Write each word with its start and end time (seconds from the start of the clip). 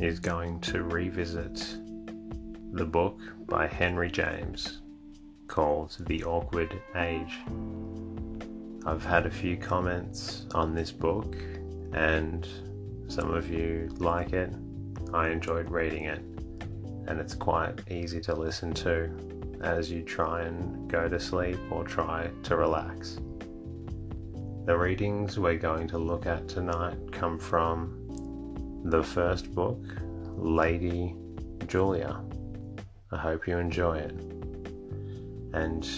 is 0.00 0.18
going 0.18 0.60
to 0.60 0.82
revisit 0.82 1.76
the 2.72 2.84
book 2.84 3.20
by 3.46 3.66
Henry 3.66 4.10
James 4.10 4.80
called 5.46 5.96
The 6.08 6.24
Awkward 6.24 6.80
Age. 6.96 7.38
I've 8.84 9.04
had 9.04 9.26
a 9.26 9.30
few 9.30 9.56
comments 9.56 10.46
on 10.52 10.74
this 10.74 10.90
book, 10.90 11.36
and 11.92 12.46
some 13.08 13.32
of 13.32 13.48
you 13.50 13.88
like 13.98 14.32
it. 14.32 14.52
I 15.12 15.28
enjoyed 15.28 15.70
reading 15.70 16.04
it, 16.04 16.20
and 17.06 17.20
it's 17.20 17.34
quite 17.34 17.88
easy 17.88 18.20
to 18.22 18.34
listen 18.34 18.72
to 18.74 19.10
as 19.62 19.90
you 19.90 20.02
try 20.02 20.42
and 20.42 20.90
go 20.90 21.08
to 21.08 21.20
sleep 21.20 21.58
or 21.70 21.84
try 21.84 22.28
to 22.42 22.56
relax. 22.56 23.18
The 24.66 24.76
readings 24.76 25.38
we're 25.38 25.56
going 25.56 25.86
to 25.88 25.98
look 25.98 26.26
at 26.26 26.48
tonight 26.48 26.98
come 27.12 27.38
from 27.38 28.03
the 28.84 29.02
first 29.02 29.54
book, 29.54 29.82
Lady 30.36 31.16
Julia. 31.66 32.20
I 33.10 33.16
hope 33.16 33.48
you 33.48 33.56
enjoy 33.56 33.96
it. 33.96 34.14
And 35.54 35.88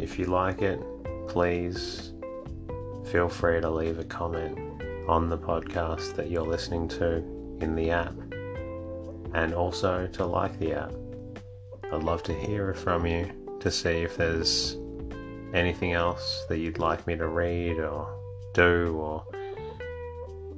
if 0.00 0.18
you 0.18 0.24
like 0.24 0.60
it, 0.60 0.80
please 1.28 2.12
feel 3.12 3.28
free 3.28 3.60
to 3.60 3.70
leave 3.70 4.00
a 4.00 4.04
comment 4.04 4.58
on 5.08 5.28
the 5.28 5.38
podcast 5.38 6.16
that 6.16 6.30
you're 6.30 6.46
listening 6.46 6.88
to 6.88 7.18
in 7.60 7.76
the 7.76 7.90
app. 7.90 8.14
And 9.34 9.54
also 9.54 10.08
to 10.08 10.26
like 10.26 10.58
the 10.58 10.72
app. 10.72 10.92
I'd 11.92 12.02
love 12.02 12.24
to 12.24 12.34
hear 12.34 12.74
from 12.74 13.06
you 13.06 13.30
to 13.60 13.70
see 13.70 14.02
if 14.02 14.16
there's 14.16 14.76
anything 15.54 15.92
else 15.92 16.44
that 16.48 16.58
you'd 16.58 16.78
like 16.78 17.06
me 17.06 17.14
to 17.16 17.28
read 17.28 17.78
or 17.78 18.18
do, 18.52 18.96
or 18.96 19.24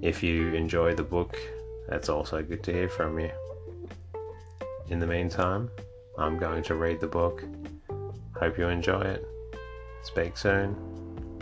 if 0.01 0.23
you 0.23 0.55
enjoy 0.55 0.95
the 0.95 1.03
book 1.03 1.37
that's 1.89 2.09
also 2.09 2.43
good 2.43 2.63
to 2.65 2.73
hear 2.73 2.89
from 2.89 3.19
you. 3.19 3.31
In 4.89 4.99
the 4.99 5.07
meantime, 5.07 5.71
I'm 6.19 6.39
going 6.39 6.63
to 6.65 6.75
read 6.75 7.01
the 7.01 7.07
book. 7.07 7.45
Hope 8.39 8.59
you 8.59 8.69
enjoy 8.69 9.01
it. 9.01 9.27
Speak 10.03 10.37
soon. 10.37 10.77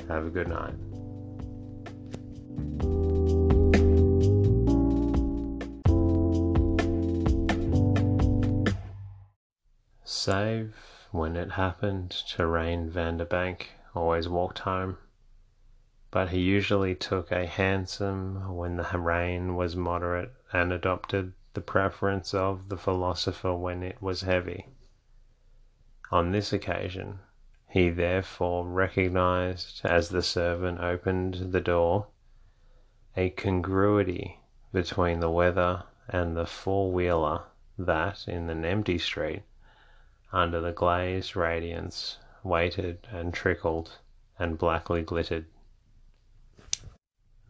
Have 0.08 0.26
a 0.26 0.30
good 0.30 0.48
night. 0.48 0.74
Save 10.04 10.74
when 11.10 11.36
it 11.36 11.52
happened 11.52 12.10
to 12.10 12.46
Rain 12.46 12.88
Vanderbank 12.88 13.62
always 13.94 14.28
walked 14.28 14.60
home 14.60 14.98
but 16.12 16.28
he 16.28 16.38
usually 16.38 16.94
took 16.94 17.32
a 17.32 17.46
hansom 17.46 18.54
when 18.54 18.76
the 18.76 18.98
rain 18.98 19.56
was 19.56 19.74
moderate 19.74 20.30
and 20.52 20.70
adopted 20.70 21.32
the 21.54 21.60
preference 21.60 22.34
of 22.34 22.68
the 22.68 22.76
philosopher 22.76 23.54
when 23.54 23.82
it 23.82 24.00
was 24.00 24.20
heavy. 24.20 24.66
On 26.10 26.30
this 26.30 26.52
occasion, 26.52 27.18
he 27.66 27.88
therefore 27.88 28.68
recognized, 28.68 29.80
as 29.84 30.10
the 30.10 30.22
servant 30.22 30.80
opened 30.80 31.52
the 31.52 31.60
door, 31.62 32.08
a 33.16 33.30
congruity 33.30 34.38
between 34.70 35.20
the 35.20 35.30
weather 35.30 35.84
and 36.08 36.36
the 36.36 36.44
four 36.44 36.92
wheeler 36.92 37.44
that, 37.78 38.28
in 38.28 38.50
an 38.50 38.66
empty 38.66 38.98
street, 38.98 39.44
under 40.30 40.60
the 40.60 40.72
glazed 40.72 41.34
radiance, 41.36 42.18
waited 42.42 43.08
and 43.10 43.32
trickled 43.32 43.98
and 44.38 44.58
blackly 44.58 45.00
glittered. 45.00 45.46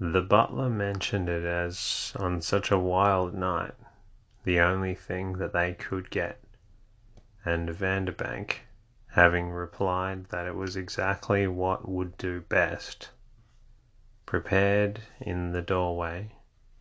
The 0.04 0.20
butler 0.20 0.68
mentioned 0.68 1.28
it 1.28 1.44
as, 1.44 2.12
on 2.18 2.40
such 2.42 2.72
a 2.72 2.78
wild 2.78 3.34
night, 3.34 3.76
the 4.42 4.58
only 4.58 4.96
thing 4.96 5.34
that 5.34 5.52
they 5.52 5.74
could 5.74 6.10
get, 6.10 6.42
and 7.44 7.70
Vanderbank, 7.70 8.62
having 9.10 9.50
replied 9.52 10.24
that 10.30 10.48
it 10.48 10.56
was 10.56 10.74
exactly 10.74 11.46
what 11.46 11.88
would 11.88 12.18
do 12.18 12.40
best, 12.40 13.12
prepared 14.26 15.02
in 15.20 15.52
the 15.52 15.62
doorway 15.62 16.32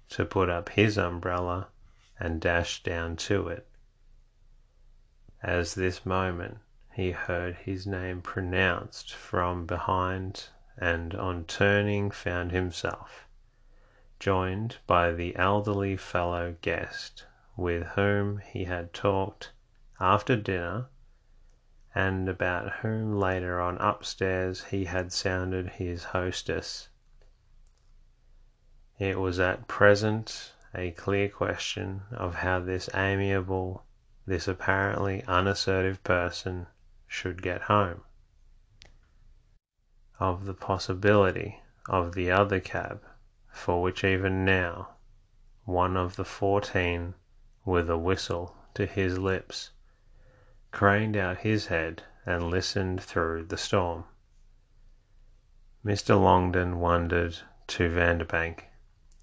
to 0.09 0.25
put 0.25 0.49
up 0.49 0.69
his 0.69 0.97
umbrella 0.97 1.67
and 2.19 2.41
dash 2.41 2.81
down 2.81 3.17
to 3.17 3.47
it. 3.49 3.67
As 5.43 5.75
this 5.75 6.07
moment 6.07 6.57
he 6.91 7.11
heard 7.11 7.53
his 7.53 7.85
name 7.85 8.23
pronounced 8.23 9.13
from 9.13 9.67
behind 9.67 10.47
and 10.83 11.13
on 11.13 11.45
turning 11.45 12.09
found 12.09 12.51
himself 12.51 13.27
joined 14.19 14.77
by 14.87 15.11
the 15.11 15.35
elderly 15.35 15.95
fellow 15.95 16.55
guest 16.63 17.27
with 17.55 17.85
whom 17.89 18.39
he 18.39 18.63
had 18.63 18.91
talked 18.91 19.51
after 19.99 20.35
dinner 20.35 20.87
and 21.93 22.27
about 22.27 22.71
whom 22.77 23.15
later 23.19 23.61
on 23.61 23.77
upstairs 23.77 24.63
he 24.65 24.85
had 24.85 25.11
sounded 25.13 25.67
his 25.69 26.05
hostess. 26.05 26.89
It 28.97 29.19
was 29.19 29.39
at 29.39 29.67
present 29.67 30.53
a 30.73 30.91
clear 30.91 31.29
question 31.29 32.01
of 32.11 32.35
how 32.35 32.59
this 32.59 32.89
amiable, 32.95 33.85
this 34.25 34.47
apparently 34.47 35.23
unassertive 35.27 36.03
person 36.03 36.65
should 37.07 37.43
get 37.43 37.63
home 37.63 38.03
of 40.21 40.45
the 40.45 40.53
possibility 40.53 41.59
of 41.89 42.13
the 42.13 42.29
other 42.29 42.59
cab, 42.59 43.01
for 43.51 43.81
which 43.81 44.03
even 44.03 44.45
now 44.45 44.87
one 45.65 45.97
of 45.97 46.15
the 46.15 46.23
fourteen, 46.23 47.15
with 47.65 47.89
a 47.89 47.97
whistle 47.97 48.55
to 48.75 48.85
his 48.85 49.17
lips, 49.17 49.71
craned 50.71 51.17
out 51.17 51.37
his 51.39 51.65
head 51.67 52.03
and 52.23 52.51
listened 52.51 53.01
through 53.01 53.43
the 53.43 53.57
storm. 53.57 54.03
Mr. 55.83 56.21
Longdon 56.21 56.79
wondered 56.79 57.35
to 57.65 57.89
Vanderbank 57.89 58.65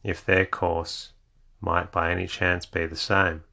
if 0.02 0.24
their 0.24 0.44
course 0.44 1.12
might 1.60 1.92
by 1.92 2.10
any 2.10 2.26
chance 2.26 2.66
be 2.66 2.86
the 2.86 2.96
same, 2.96 3.44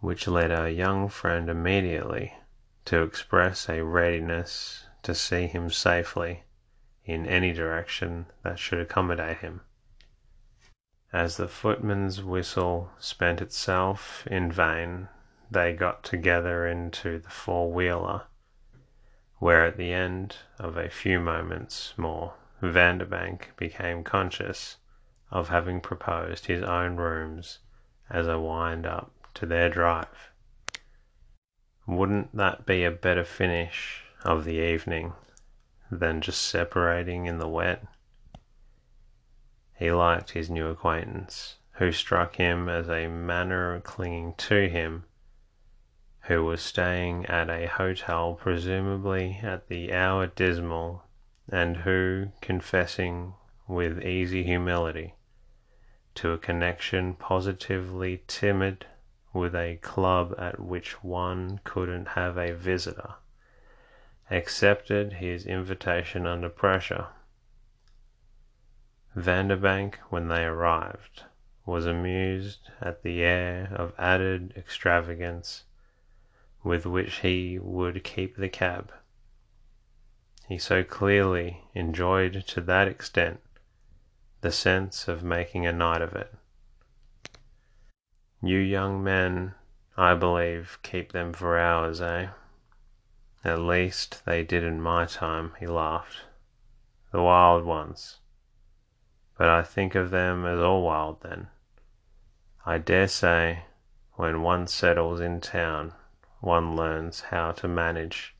which 0.00 0.26
led 0.26 0.50
our 0.50 0.68
young 0.68 1.10
friend 1.10 1.50
immediately 1.50 2.32
to 2.86 3.02
express 3.02 3.68
a 3.68 3.84
readiness 3.84 4.86
to 5.04 5.14
see 5.14 5.46
him 5.46 5.70
safely 5.70 6.42
in 7.04 7.26
any 7.26 7.52
direction 7.52 8.26
that 8.42 8.58
should 8.58 8.80
accommodate 8.80 9.38
him. 9.38 9.60
As 11.12 11.36
the 11.36 11.48
footman's 11.48 12.22
whistle 12.22 12.90
spent 12.98 13.40
itself 13.40 14.26
in 14.26 14.50
vain, 14.50 15.08
they 15.50 15.72
got 15.72 16.02
together 16.02 16.66
into 16.66 17.18
the 17.20 17.30
four 17.30 17.70
wheeler, 17.70 18.22
where 19.38 19.64
at 19.64 19.76
the 19.76 19.92
end 19.92 20.36
of 20.58 20.76
a 20.76 20.88
few 20.88 21.20
moments 21.20 21.94
more 21.96 22.34
Vanderbank 22.62 23.56
became 23.56 24.02
conscious 24.02 24.78
of 25.30 25.48
having 25.48 25.80
proposed 25.80 26.46
his 26.46 26.62
own 26.62 26.96
rooms 26.96 27.58
as 28.08 28.26
a 28.26 28.40
wind 28.40 28.86
up 28.86 29.12
to 29.34 29.46
their 29.46 29.68
drive. 29.68 30.30
Wouldn't 31.86 32.34
that 32.34 32.64
be 32.64 32.84
a 32.84 32.90
better 32.90 33.24
finish 33.24 34.03
of 34.24 34.44
the 34.44 34.58
evening 34.58 35.12
than 35.90 36.20
just 36.20 36.42
separating 36.42 37.26
in 37.26 37.38
the 37.38 37.48
wet. 37.48 37.84
He 39.76 39.92
liked 39.92 40.30
his 40.30 40.48
new 40.48 40.68
acquaintance, 40.68 41.58
who 41.72 41.92
struck 41.92 42.36
him 42.36 42.68
as 42.68 42.88
a 42.88 43.08
manner 43.08 43.74
of 43.74 43.84
clinging 43.84 44.34
to 44.34 44.68
him, 44.68 45.04
who 46.22 46.44
was 46.44 46.62
staying 46.62 47.26
at 47.26 47.50
a 47.50 47.66
hotel 47.66 48.34
presumably 48.34 49.40
at 49.42 49.68
the 49.68 49.92
hour 49.92 50.26
dismal, 50.26 51.04
and 51.50 51.78
who, 51.78 52.28
confessing 52.40 53.34
with 53.68 54.02
easy 54.02 54.42
humility 54.44 55.14
to 56.14 56.30
a 56.30 56.38
connection 56.38 57.14
positively 57.14 58.22
timid 58.26 58.86
with 59.32 59.54
a 59.54 59.76
club 59.82 60.34
at 60.38 60.60
which 60.60 61.02
one 61.02 61.60
couldn't 61.64 62.08
have 62.08 62.38
a 62.38 62.52
visitor 62.52 63.14
accepted 64.30 65.14
his 65.14 65.46
invitation 65.46 66.26
under 66.26 66.48
pressure. 66.48 67.06
Vanderbank, 69.16 69.96
when 70.10 70.28
they 70.28 70.44
arrived, 70.44 71.24
was 71.66 71.86
amused 71.86 72.70
at 72.80 73.02
the 73.02 73.22
air 73.22 73.72
of 73.74 73.92
added 73.98 74.52
extravagance 74.56 75.64
with 76.62 76.84
which 76.86 77.16
he 77.16 77.58
would 77.58 78.02
keep 78.02 78.36
the 78.36 78.48
cab. 78.48 78.92
He 80.48 80.58
so 80.58 80.82
clearly 80.82 81.64
enjoyed 81.74 82.44
to 82.48 82.60
that 82.62 82.88
extent 82.88 83.40
the 84.40 84.52
sense 84.52 85.08
of 85.08 85.22
making 85.22 85.66
a 85.66 85.72
night 85.72 86.02
of 86.02 86.14
it. 86.14 86.34
You 88.42 88.58
young 88.58 89.02
men, 89.02 89.54
I 89.96 90.14
believe, 90.14 90.78
keep 90.82 91.12
them 91.12 91.32
for 91.32 91.58
hours, 91.58 92.02
eh? 92.02 92.28
At 93.44 93.58
least 93.58 94.24
they 94.24 94.42
did 94.42 94.64
in 94.64 94.80
my 94.80 95.04
time, 95.04 95.52
he 95.60 95.66
laughed. 95.66 96.22
The 97.12 97.22
wild 97.22 97.64
ones. 97.64 98.20
But 99.36 99.50
I 99.50 99.62
think 99.62 99.94
of 99.94 100.10
them 100.10 100.46
as 100.46 100.60
all 100.60 100.82
wild 100.82 101.20
then. 101.22 101.48
I 102.64 102.78
dare 102.78 103.08
say 103.08 103.64
when 104.14 104.40
one 104.40 104.66
settles 104.66 105.20
in 105.20 105.40
town 105.40 105.92
one 106.40 106.74
learns 106.74 107.20
how 107.20 107.52
to 107.52 107.68
manage. 107.68 108.34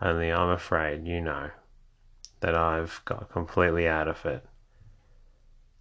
Only 0.00 0.30
I'm 0.30 0.50
afraid, 0.50 1.06
you 1.06 1.20
know, 1.20 1.50
that 2.40 2.54
I've 2.54 3.00
got 3.04 3.30
completely 3.30 3.88
out 3.88 4.08
of 4.08 4.26
it. 4.26 4.44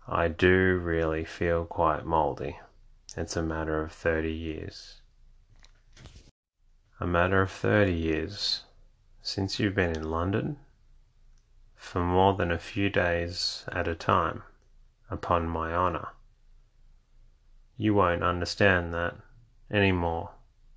I 0.08 0.28
do 0.30 0.80
really 0.82 1.26
feel 1.26 1.66
quite 1.66 2.06
mouldy. 2.06 2.60
It's 3.18 3.36
a 3.36 3.42
matter 3.42 3.82
of 3.82 3.92
thirty 3.92 4.34
years. 4.34 5.01
A 7.04 7.08
matter 7.08 7.42
of 7.42 7.50
thirty 7.50 7.96
years 7.96 8.66
since 9.24 9.60
you've 9.60 9.74
been 9.74 9.96
in 9.96 10.12
London? 10.12 10.60
For 11.76 12.00
more 12.00 12.36
than 12.36 12.52
a 12.52 12.60
few 12.60 12.92
days 12.92 13.66
at 13.72 13.88
a 13.88 13.96
time, 13.96 14.44
upon 15.10 15.50
my 15.50 15.74
honour. 15.74 16.10
You 17.76 17.96
won't 17.96 18.22
understand 18.22 18.94
that 18.94 19.16
any 19.72 19.92
more, 19.92 20.34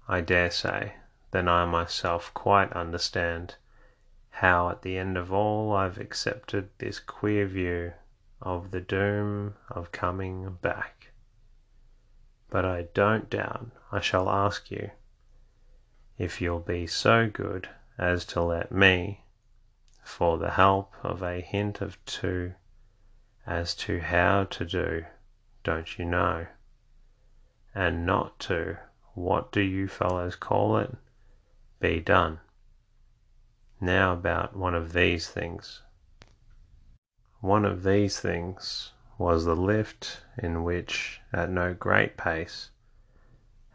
I 0.09 0.23
dare 0.23 0.51
say, 0.51 0.95
than 1.31 1.47
I 1.47 1.67
myself 1.67 2.33
quite 2.33 2.73
understand 2.73 3.57
how 4.31 4.71
at 4.71 4.81
the 4.81 4.97
end 4.97 5.19
of 5.19 5.31
all 5.31 5.77
I've 5.77 5.99
accepted 5.99 6.71
this 6.79 7.01
queer 7.01 7.45
view 7.47 7.93
of 8.41 8.71
the 8.71 8.81
doom 8.81 9.57
of 9.69 9.93
coming 9.93 10.55
back. 10.63 11.11
But 12.49 12.65
I 12.65 12.89
don't 12.95 13.29
doubt 13.29 13.73
I 13.93 14.01
shall 14.01 14.31
ask 14.31 14.71
you 14.71 14.91
if 16.19 16.41
you'll 16.41 16.61
be 16.61 16.87
so 16.87 17.29
good 17.29 17.69
as 17.99 18.25
to 18.25 18.43
let 18.43 18.71
me, 18.73 19.25
for 20.03 20.39
the 20.39 20.53
help 20.53 20.93
of 21.03 21.23
a 21.23 21.41
hint 21.41 21.81
of 21.81 22.03
two 22.05 22.55
as 23.47 23.75
to 23.75 24.01
how 24.01 24.45
to 24.45 24.65
do, 24.65 25.05
don't 25.63 25.99
you 25.99 26.05
know? 26.05 26.47
and 27.75 28.07
not 28.07 28.39
to, 28.39 28.79
what 29.15 29.51
do 29.51 29.61
you 29.61 29.89
fellows 29.89 30.37
call 30.37 30.79
it, 30.79 30.95
be 31.81 31.99
done. 32.01 32.39
Now 33.81 34.13
about 34.13 34.57
one 34.57 34.75
of 34.75 34.93
these 34.93 35.29
things. 35.29 35.83
One 37.41 37.65
of 37.65 37.83
these 37.83 38.21
things 38.21 38.93
was 39.19 39.45
the 39.45 39.57
lift 39.57 40.23
in 40.39 40.63
which, 40.63 41.21
at 41.33 41.51
no 41.51 41.75
great 41.75 42.17
pace, 42.17 42.71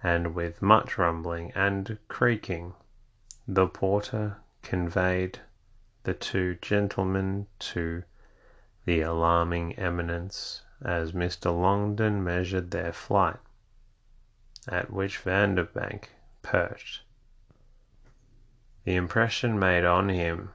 and 0.01 0.33
with 0.33 0.61
much 0.61 0.97
rumbling 0.97 1.51
and 1.55 1.97
creaking, 2.07 2.73
the 3.47 3.67
porter 3.67 4.37
conveyed 4.61 5.39
the 6.03 6.13
two 6.13 6.55
gentlemen 6.61 7.47
to 7.59 8.03
the 8.85 9.01
alarming 9.01 9.77
eminence 9.77 10.63
as 10.81 11.11
Mr. 11.11 11.45
Longdon 11.45 12.23
measured 12.23 12.71
their 12.71 12.93
flight 12.93 13.37
at 14.67 14.91
which 14.91 15.17
Vanderbank 15.19 16.09
perched. 16.41 17.01
The 18.85 18.95
impression 18.95 19.59
made 19.59 19.83
on 19.83 20.09
him 20.09 20.51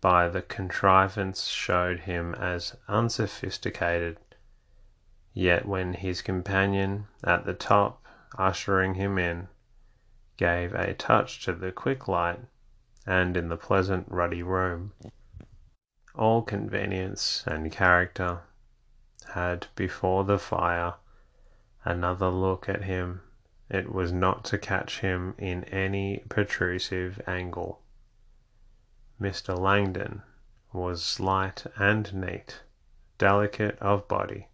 by 0.00 0.28
the 0.28 0.42
contrivance 0.42 1.46
showed 1.46 2.00
him 2.00 2.34
as 2.34 2.76
unsophisticated, 2.88 4.18
yet 5.32 5.66
when 5.66 5.94
his 5.94 6.22
companion 6.22 7.06
at 7.24 7.44
the 7.44 7.54
top, 7.54 8.03
ushering 8.38 8.94
him 8.94 9.18
in, 9.18 9.48
gave 10.36 10.74
a 10.74 10.94
touch 10.94 11.44
to 11.44 11.52
the 11.52 11.70
quick 11.72 12.08
light, 12.08 12.40
and 13.06 13.36
in 13.36 13.48
the 13.48 13.56
pleasant 13.56 14.06
ruddy 14.10 14.42
room, 14.42 14.92
all 16.14 16.42
convenience 16.42 17.44
and 17.46 17.70
character 17.72 18.40
had 19.34 19.66
before 19.76 20.24
the 20.24 20.38
fire 20.38 20.94
another 21.84 22.28
look 22.28 22.68
at 22.68 22.82
him 22.84 23.20
it 23.70 23.92
was 23.92 24.12
not 24.12 24.44
to 24.44 24.58
catch 24.58 25.00
him 25.00 25.34
in 25.38 25.64
any 25.64 26.18
protrusive 26.28 27.20
angle. 27.26 27.80
Mr. 29.20 29.58
Longdon 29.58 30.22
was 30.72 31.02
slight 31.02 31.64
and 31.76 32.12
neat, 32.14 32.62
delicate 33.16 33.78
of 33.80 34.06
body, 34.06 34.48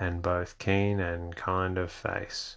and 0.00 0.22
both 0.22 0.58
keen 0.58 1.00
and 1.00 1.36
kind 1.36 1.76
of 1.78 1.92
face, 1.92 2.56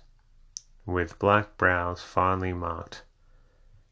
with 0.88 1.20
black 1.20 1.58
brows 1.58 2.02
finely 2.02 2.54
marked, 2.54 3.04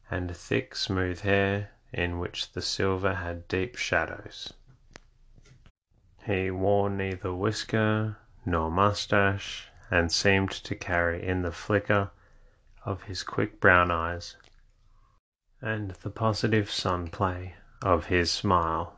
and 0.10 0.36
thick 0.36 0.74
smooth 0.76 1.20
hair 1.20 1.70
in 1.92 2.18
which 2.20 2.54
the 2.54 2.62
silver 2.62 3.16
had 3.16 3.48
deep 3.50 3.76
shadows. 3.76 4.54
He 6.26 6.50
wore 6.50 6.90
neither 6.90 7.34
whisker 7.34 8.18
nor 8.46 8.72
moustache 8.72 9.68
and 9.92 10.12
seemed 10.12 10.52
to 10.52 10.74
carry 10.74 11.22
in 11.22 11.42
the 11.42 11.52
flicker 11.52 12.12
of 12.86 13.04
his 13.04 13.24
quick 13.24 13.60
brown 13.60 13.92
eyes 13.92 14.38
and 15.62 15.92
the 15.92 16.10
positive 16.10 16.72
sun 16.72 17.10
play 17.10 17.56
of 17.82 18.06
his 18.06 18.32
smile 18.32 18.98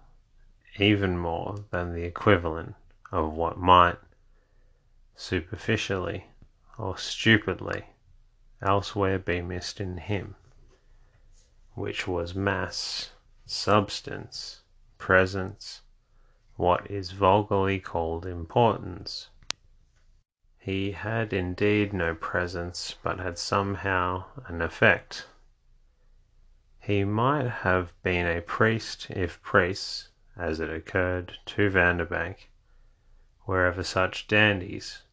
even 0.77 1.17
more 1.17 1.55
than 1.71 1.93
the 1.93 2.03
equivalent 2.03 2.75
of 3.11 3.33
what 3.33 3.57
might, 3.57 3.97
superficially 5.15 6.27
or 6.77 6.97
stupidly, 6.97 7.85
elsewhere 8.61 9.19
be 9.19 9.41
missed 9.41 9.81
in 9.81 9.97
him, 9.97 10.35
which 11.73 12.07
was 12.07 12.35
mass, 12.35 13.11
substance, 13.45 14.61
presence, 14.97 15.81
what 16.55 16.89
is 16.89 17.11
vulgarly 17.11 17.79
called 17.79 18.25
importance. 18.25 19.29
He 20.57 20.91
had 20.91 21.31
indeed 21.31 21.93
no 21.93 22.13
presence, 22.13 22.95
but 23.01 23.19
had 23.19 23.37
somehow 23.37 24.25
an 24.47 24.61
effect. 24.61 25.27
He 26.79 27.03
might 27.03 27.47
have 27.47 27.93
been 28.03 28.25
a 28.25 28.41
priest 28.41 29.07
if 29.09 29.41
priests, 29.41 30.09
as 30.35 30.59
it 30.59 30.69
occurred 30.69 31.37
to 31.45 31.69
Vanderbank, 31.69 32.49
were 33.45 33.65
ever 33.65 33.83
such 33.83 34.27
dandies. 34.27 35.03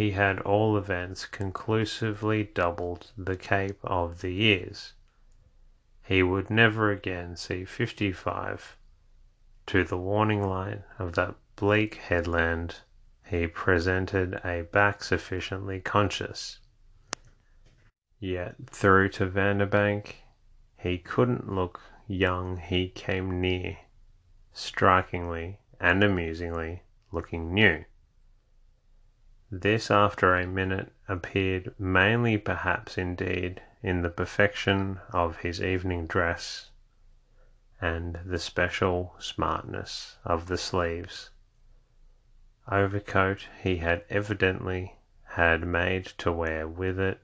He 0.00 0.12
had 0.12 0.40
all 0.40 0.78
events 0.78 1.26
conclusively 1.26 2.44
doubled 2.44 3.12
the 3.18 3.36
cape 3.36 3.80
of 3.84 4.22
the 4.22 4.30
years. 4.32 4.94
He 6.02 6.22
would 6.22 6.48
never 6.48 6.90
again 6.90 7.36
see 7.36 7.66
fifty-five 7.66 8.78
to 9.66 9.84
the 9.84 9.98
warning 9.98 10.42
light 10.42 10.84
of 10.98 11.16
that 11.16 11.34
bleak 11.54 11.96
headland 11.96 12.76
he 13.26 13.46
presented 13.46 14.40
a 14.42 14.62
back 14.62 15.04
sufficiently 15.04 15.80
conscious. 15.80 16.60
Yet 18.18 18.54
through 18.70 19.10
to 19.10 19.26
Vanderbank 19.26 20.24
he 20.78 20.96
couldn't 20.96 21.52
look 21.52 21.78
young 22.06 22.56
he 22.56 22.88
came 22.88 23.38
near, 23.38 23.76
strikingly 24.54 25.58
and 25.78 26.02
amusingly 26.02 26.84
looking 27.12 27.52
new. 27.52 27.84
This 29.52 29.90
after 29.90 30.36
a 30.36 30.46
minute 30.46 30.92
appeared 31.08 31.74
mainly 31.76 32.38
perhaps 32.38 32.96
indeed 32.96 33.60
in 33.82 34.02
the 34.02 34.08
perfection 34.08 35.00
of 35.12 35.38
his 35.38 35.60
evening 35.60 36.06
dress 36.06 36.70
and 37.80 38.20
the 38.24 38.38
special 38.38 39.16
smartness 39.18 40.18
of 40.24 40.46
the 40.46 40.56
sleeves 40.56 41.30
overcoat 42.70 43.48
he 43.60 43.78
had 43.78 44.04
evidently 44.08 44.94
had 45.30 45.66
made 45.66 46.06
to 46.18 46.30
wear 46.30 46.68
with 46.68 47.00
it, 47.00 47.20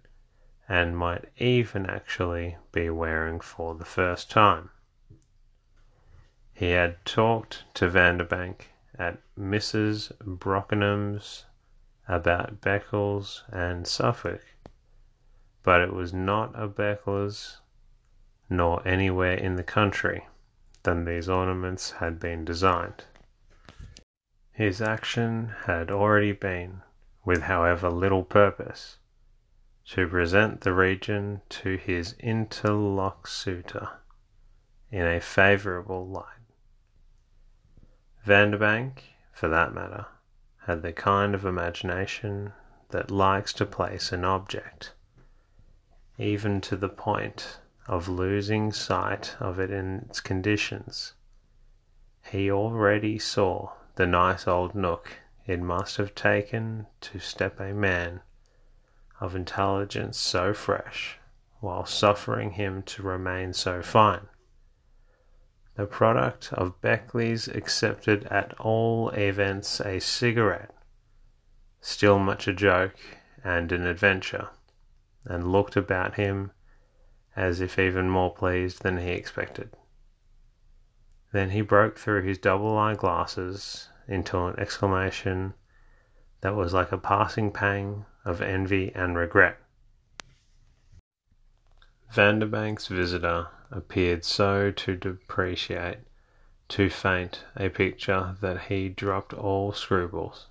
and 0.69 0.99
might 0.99 1.27
even 1.37 1.87
actually 1.87 2.57
be 2.73 2.91
wearing 2.91 3.39
for 3.39 3.77
the 3.77 3.85
first 3.85 4.33
time. 4.33 4.71
He 6.53 6.71
had 6.71 7.05
talked 7.05 7.63
to 7.75 7.89
Vanderbank 7.89 8.71
at 8.99 9.19
Mrs. 9.39 10.11
Brookenham's 10.19 11.45
about 12.09 12.61
Beccles 12.61 13.43
and 13.51 13.87
Suffolk, 13.87 14.45
but 15.63 15.81
it 15.81 15.93
was 15.93 16.13
not 16.13 16.55
at 16.55 16.77
Beccles 16.77 17.61
nor 18.49 18.87
anywhere 18.87 19.35
in 19.35 19.57
the 19.57 19.65
country 19.65 20.27
than 20.85 21.05
these 21.05 21.29
ornaments 21.29 21.93
had 21.93 22.21
been 22.21 22.45
designed. 22.45 23.05
His 24.53 24.81
action 24.81 25.53
had 25.65 25.91
already 25.91 26.33
been, 26.33 26.83
with 27.25 27.43
however 27.43 27.91
little 27.91 28.23
purpose, 28.23 28.99
to 29.87 30.09
present 30.09 30.63
the 30.63 30.73
region 30.73 31.43
to 31.49 31.77
his 31.77 32.15
interlocutor 32.21 33.89
in 34.91 35.07
a 35.07 35.21
favourable 35.21 36.07
light. 36.07 36.25
Vanderbank, 38.25 39.03
for 39.33 39.49
that 39.49 39.75
matter, 39.75 40.07
had 40.67 40.83
the 40.83 40.93
kind 40.93 41.33
of 41.33 41.45
imagination 41.45 42.53
that 42.91 43.09
likes 43.11 43.53
to 43.53 43.65
place 43.65 44.11
an 44.11 44.25
object, 44.25 44.93
even 46.19 46.61
to 46.61 46.77
the 46.77 46.89
point 46.89 47.61
of 47.87 48.09
losing 48.09 48.73
sight 48.73 49.37
of 49.39 49.61
it 49.61 49.71
in 49.71 50.05
its 50.09 50.21
conditions. 50.21 51.15
He 52.25 52.51
already 52.51 53.17
saw 53.19 53.75
the 53.95 54.07
nice 54.07 54.49
old 54.49 54.75
nook 54.75 55.13
it 55.47 55.61
must 55.61 55.99
have 55.99 56.17
taken 56.17 56.87
to 57.03 57.21
step 57.21 57.61
a 57.61 57.73
man 57.73 58.23
of 59.21 59.37
intelligence 59.37 60.19
so 60.19 60.53
fresh, 60.53 61.21
while 61.61 61.87
suffering 61.87 62.51
him 62.53 62.83
to 62.83 63.03
remain 63.05 63.53
so 63.53 63.83
fine. 63.83 64.27
The 65.77 65.87
product 65.87 66.55
of 66.55 66.81
Beccles 66.81 67.49
accepted 67.49 68.25
at 68.25 68.59
all 68.59 69.11
events 69.11 69.79
a 69.81 70.01
cigarette, 70.01 70.75
still 71.83 72.19
much 72.19 72.49
a 72.49 72.55
joke 72.55 72.97
and 73.45 73.71
an 73.71 73.87
adventure, 73.87 74.49
and 75.27 75.53
looked 75.53 75.77
about 75.77 76.15
him 76.15 76.51
as 77.37 77.61
if 77.61 77.79
even 77.79 78.09
more 78.09 78.35
pleased 78.35 78.83
than 78.83 78.97
he 78.97 79.11
expected. 79.11 79.77
Then 81.33 81.51
he 81.51 81.61
broke 81.61 81.99
through 81.99 82.23
his 82.23 82.39
double 82.39 82.79
eye 82.79 82.95
glasses 82.95 83.91
into 84.09 84.39
an 84.47 84.59
exclamation 84.59 85.53
that 86.41 86.55
was 86.55 86.73
like 86.73 86.91
a 86.91 86.99
passing 86.99 87.53
pang 87.53 88.07
of 88.25 88.41
envy 88.41 88.95
and 88.95 89.15
regret. 89.15 89.59
Vanderbank's 92.11 92.87
visitor 92.87 93.49
appeared 93.71 94.25
so 94.25 94.71
to 94.71 94.97
depreciate, 94.97 95.99
to 96.69 96.89
faint 96.89 97.45
a 97.57 97.69
picture 97.69 98.37
that 98.41 98.63
he 98.63 98.89
dropped 98.89 99.35
all 99.35 99.73
scruples. 99.73 100.47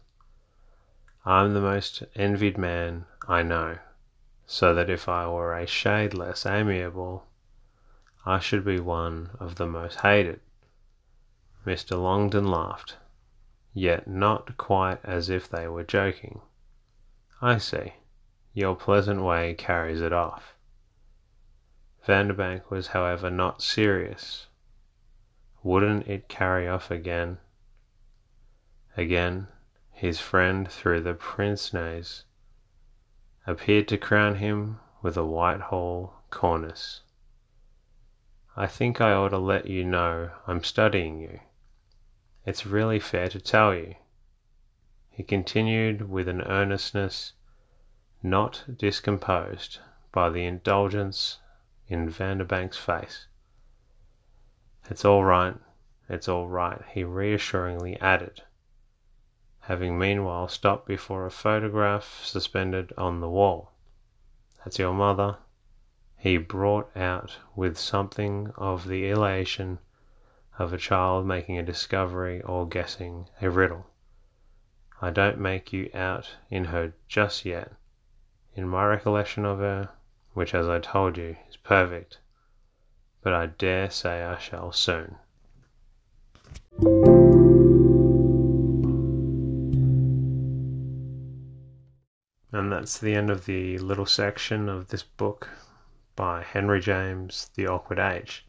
I'm 1.25 1.53
the 1.53 1.62
most 1.62 2.03
envied 2.15 2.57
man 2.57 3.05
I 3.27 3.41
know, 3.41 3.79
so 4.45 4.75
that 4.75 4.89
if 4.89 5.09
I 5.09 5.27
were 5.27 5.57
a 5.57 5.65
shade 5.65 6.13
less 6.13 6.45
amiable, 6.45 7.25
I 8.25 8.39
should 8.39 8.63
be 8.63 8.79
one 8.79 9.31
of 9.39 9.55
the 9.55 9.67
most 9.67 10.01
hated. 10.01 10.41
Mr. 11.65 12.00
Longdon 12.01 12.47
laughed, 12.47 12.97
yet 13.74 14.07
not 14.07 14.57
quite 14.57 15.00
as 15.03 15.29
if 15.29 15.50
they 15.50 15.67
were 15.67 15.83
joking. 15.83 16.41
I 17.41 17.57
see. 17.57 17.93
Your 18.53 18.75
pleasant 18.75 19.21
way 19.21 19.53
carries 19.53 20.01
it 20.01 20.13
off. 20.13 20.54
Vanderbank 22.05 22.69
was 22.69 22.88
however 22.88 23.31
not 23.31 23.63
serious. 23.63 24.45
Wouldn't 25.63 26.07
it 26.07 26.29
carry 26.29 26.67
off 26.67 26.91
again? 26.91 27.39
Again, 28.95 29.47
his 29.91 30.19
friend 30.19 30.69
through 30.69 31.01
the 31.01 31.15
pince 31.15 31.74
nez 31.74 32.25
appeared 33.47 33.88
to 33.88 33.97
crown 33.97 34.35
him 34.35 34.79
with 35.01 35.17
a 35.17 35.25
Whitehall 35.25 36.21
cornice. 36.29 37.01
I 38.55 38.67
think 38.67 39.01
I 39.01 39.13
ought 39.13 39.29
to 39.29 39.39
let 39.39 39.65
you 39.65 39.83
know 39.83 40.29
I'm 40.45 40.63
studying 40.63 41.19
you. 41.19 41.39
It's 42.45 42.67
really 42.67 43.00
fair 43.00 43.29
to 43.29 43.41
tell 43.41 43.74
you, 43.74 43.95
he 45.09 45.24
continued 45.24 46.07
with 46.07 46.27
an 46.27 46.43
earnestness 46.43 47.33
not 48.21 48.63
discomposed 48.77 49.79
by 50.12 50.29
the 50.29 50.45
indulgence 50.45 51.39
in 51.87 52.09
Vanderbank's 52.09 52.77
face. 52.77 53.27
It's 54.89 55.05
all 55.05 55.23
right, 55.23 55.55
it's 56.09 56.27
all 56.27 56.47
right, 56.47 56.81
he 56.91 57.03
reassuringly 57.03 57.99
added, 57.99 58.41
having 59.61 59.97
meanwhile 59.97 60.47
stopped 60.47 60.87
before 60.87 61.25
a 61.25 61.31
photograph 61.31 62.21
suspended 62.23 62.93
on 62.97 63.19
the 63.19 63.29
wall. 63.29 63.71
That's 64.63 64.79
your 64.79 64.93
mother, 64.93 65.37
he 66.17 66.37
brought 66.37 66.95
out 66.95 67.37
with 67.55 67.77
something 67.77 68.51
of 68.55 68.87
the 68.87 69.09
elation 69.09 69.79
of 70.57 70.73
a 70.73 70.77
child 70.77 71.25
making 71.25 71.57
a 71.57 71.63
discovery 71.63 72.41
or 72.41 72.67
guessing 72.67 73.27
a 73.41 73.49
riddle. 73.49 73.85
I 75.01 75.09
don't 75.09 75.39
make 75.39 75.73
you 75.73 75.89
out 75.93 76.29
in 76.49 76.65
her 76.65 76.93
just 77.07 77.45
yet. 77.45 77.73
In 78.53 78.67
my 78.67 78.85
recollection 78.85 79.45
of 79.45 79.59
her, 79.59 79.89
which 80.35 80.53
as 80.53 80.67
I 80.67 80.79
told 80.79 81.17
you 81.17 81.37
is 81.49 81.55
perfect, 81.55 82.19
but 83.23 83.33
I 83.33 83.47
dare 83.47 83.89
say 83.89 84.21
I 84.21 84.37
shall 84.37 84.73
soon. 84.73 85.15
And 92.51 92.71
that's 92.71 92.99
the 92.99 93.15
end 93.15 93.29
of 93.29 93.45
the 93.45 93.77
little 93.77 94.05
section 94.05 94.67
of 94.67 94.89
this 94.89 95.03
book 95.03 95.47
by 96.17 96.43
Henry 96.43 96.81
James, 96.81 97.49
The 97.55 97.67
Awkward 97.67 97.99
Age. 97.99 98.45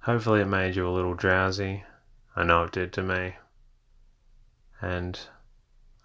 Hopefully, 0.00 0.40
it 0.40 0.46
made 0.46 0.76
you 0.76 0.88
a 0.88 0.90
little 0.90 1.14
drowsy. 1.14 1.84
I 2.34 2.42
know 2.44 2.64
it 2.64 2.72
did 2.72 2.92
to 2.94 3.02
me. 3.02 3.36
And 4.80 5.20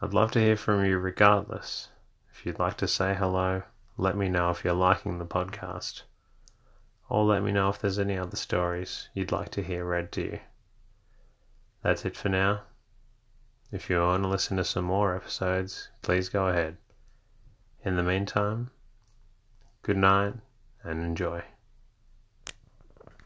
I'd 0.01 0.13
love 0.13 0.31
to 0.31 0.39
hear 0.39 0.57
from 0.57 0.83
you 0.83 0.97
regardless. 0.97 1.87
If 2.31 2.45
you'd 2.45 2.59
like 2.59 2.75
to 2.77 2.87
say 2.89 3.15
hello, 3.15 3.63
let 3.97 4.15
me 4.15 4.29
know 4.29 4.51
if 4.51 4.63
you're 4.63 4.73
liking 4.73 5.17
the 5.17 5.25
podcast. 5.25 6.03
Or 7.09 7.23
let 7.23 7.41
me 7.41 7.51
know 7.51 7.69
if 7.69 7.79
there's 7.79 7.99
any 7.99 8.17
other 8.17 8.35
stories 8.35 9.09
you'd 9.13 9.31
like 9.31 9.49
to 9.51 9.63
hear 9.63 9.83
read 9.83 10.11
to 10.13 10.21
you. 10.21 10.39
That's 11.81 12.05
it 12.05 12.15
for 12.15 12.29
now. 12.29 12.61
If 13.71 13.89
you 13.89 13.99
want 13.99 14.23
to 14.23 14.29
listen 14.29 14.57
to 14.57 14.63
some 14.63 14.85
more 14.85 15.15
episodes, 15.15 15.89
please 16.01 16.29
go 16.29 16.47
ahead. 16.47 16.77
In 17.83 17.95
the 17.95 18.03
meantime, 18.03 18.69
good 19.81 19.97
night 19.97 20.35
and 20.83 21.01
enjoy. 21.01 21.43